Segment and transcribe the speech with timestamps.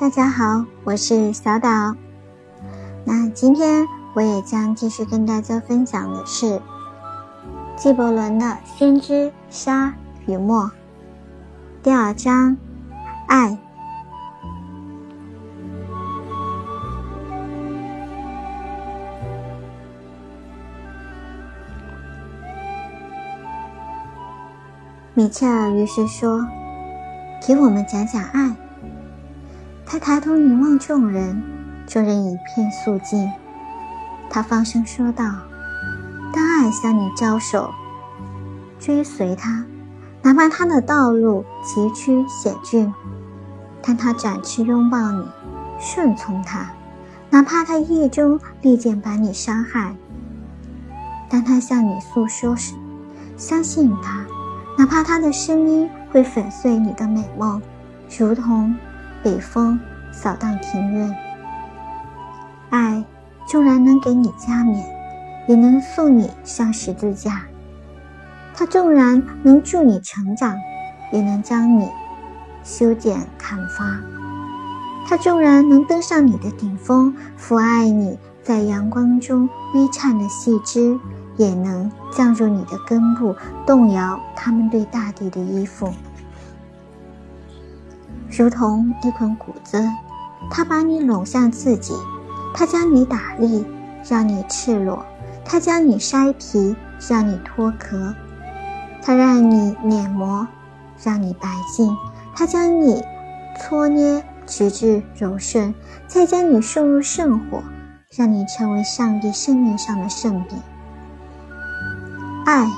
[0.00, 1.68] 大家好，我是小岛。
[3.04, 3.84] 那今天
[4.14, 6.62] 我也将继续跟大家分享的是
[7.74, 9.92] 纪伯伦的《先知沙
[10.28, 10.62] 与墨》
[11.82, 12.56] 第二章
[13.26, 13.58] 爱。
[25.14, 26.46] 米切尔于是说
[27.44, 28.54] ：“给我们讲讲爱。”
[29.90, 31.42] 他抬头凝望众人，
[31.86, 33.32] 众人一片肃静。
[34.28, 35.24] 他放声说道
[36.30, 37.70] ：“当爱向你招手，
[38.78, 39.64] 追随他，
[40.20, 42.92] 哪怕他的道路崎岖险峻；
[43.80, 45.26] 当他展翅拥抱你，
[45.80, 46.68] 顺从他，
[47.30, 49.94] 哪怕他意中利剑把你伤害；
[51.30, 52.74] 当他向你诉说时，
[53.38, 54.26] 相信他，
[54.76, 57.62] 哪怕他的声音会粉碎你的美梦，
[58.18, 58.76] 如同……”
[59.22, 59.78] 北风
[60.12, 61.14] 扫荡庭院，
[62.70, 63.04] 爱
[63.46, 64.84] 纵然能给你加冕，
[65.46, 67.32] 也能送你上十字架；
[68.54, 70.56] 它纵然能助你成长，
[71.12, 71.88] 也能将你
[72.62, 73.84] 修剪砍伐；
[75.08, 80.98] 它纵然能登上你的顶峰，抚爱你在阳光中微颤的细枝，
[81.36, 83.34] 也能降入你的根部，
[83.66, 85.92] 动摇他们对大地的依附。
[88.30, 89.82] 如同一捆谷子，
[90.50, 91.94] 他把你拢向自己，
[92.54, 93.64] 他将你打力，
[94.08, 94.98] 让你赤裸；
[95.44, 96.76] 他将你筛皮，
[97.08, 98.14] 让你脱壳；
[99.02, 100.46] 他让你碾磨，
[101.02, 101.96] 让你白净；
[102.34, 103.02] 他将你
[103.58, 105.72] 搓捏，直至柔顺；
[106.06, 107.62] 再将你送入圣火，
[108.14, 110.58] 让你成为上帝圣面上的圣饼。
[112.44, 112.70] 爱，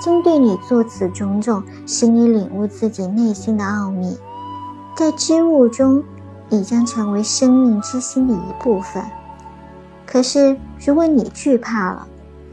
[0.00, 4.18] 经对你做此种种，使你领悟自己内心的奥秘。
[4.96, 6.02] 在织物中，
[6.48, 9.04] 你将成为生命之心的一部分。
[10.06, 12.08] 可是，如果你惧怕了，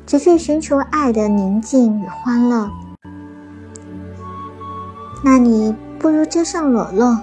[0.05, 2.69] 只去寻求爱的宁静与欢乐，
[5.23, 7.17] 那你不如遮上裸露，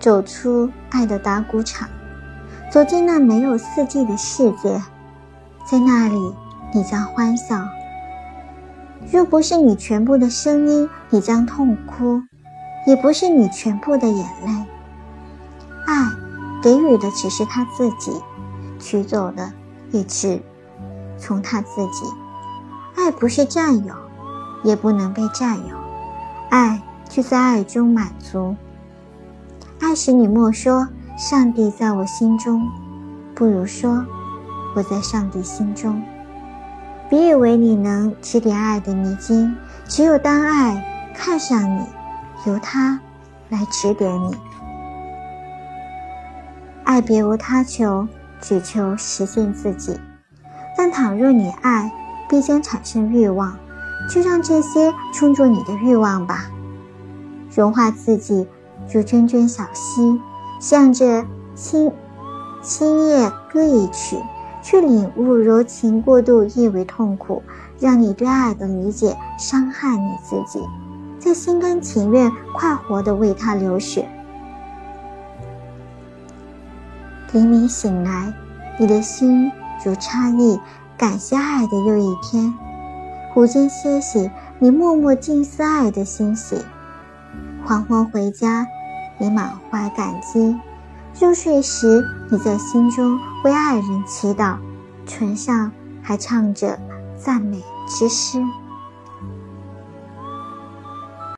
[0.00, 1.86] 走出爱的打鼓场，
[2.70, 4.82] 走进那没有四季的世界。
[5.70, 6.34] 在那里，
[6.72, 7.68] 你将欢笑；
[9.12, 12.22] 若不是你全部的声音，你将痛哭。
[12.86, 14.66] 也不是你全部的眼泪。
[15.86, 16.08] 爱
[16.62, 18.12] 给予的只是他自己，
[18.78, 19.52] 取走的
[19.90, 20.40] 也只
[21.18, 22.04] 从他自己。
[22.96, 23.94] 爱不是占有，
[24.62, 25.76] 也不能被占有。
[26.50, 28.54] 爱就在爱中满足。
[29.80, 30.86] 爱使你莫说
[31.18, 32.68] 上帝在我心中，
[33.34, 34.04] 不如说
[34.76, 36.00] 我在上帝心中。
[37.10, 39.54] 别以为你能指点爱的迷津，
[39.88, 41.84] 只有当爱看上你。
[42.44, 42.98] 由他
[43.50, 44.36] 来指点你，
[46.84, 48.08] 爱别无他求，
[48.40, 49.98] 只求实现自己。
[50.76, 51.92] 但倘若你爱，
[52.28, 53.56] 必将产生欲望，
[54.10, 56.46] 就让这些充作你的欲望吧。
[57.54, 58.48] 融化自己，
[58.92, 60.20] 如涓涓小溪，
[60.58, 61.24] 向着
[61.54, 61.92] 青
[62.60, 64.16] 青叶歌一曲，
[64.62, 67.40] 去领悟柔情过度亦为痛苦，
[67.78, 70.60] 让你对爱的理解伤害你自己。
[71.24, 74.08] 在心甘情愿、快活地为他流血。
[77.30, 78.34] 黎明醒来，
[78.76, 79.52] 你的心
[79.84, 80.58] 如差异，
[80.98, 82.52] 感谢爱的又一天。
[83.36, 84.28] 午间歇息，
[84.58, 86.56] 你默默静思爱的欣喜。
[87.64, 88.66] 黄昏回家，
[89.16, 90.58] 你满怀感激。
[91.20, 94.56] 入睡时，你在心中为爱人祈祷，
[95.06, 95.70] 唇上
[96.02, 96.76] 还唱着
[97.16, 98.42] 赞美之诗。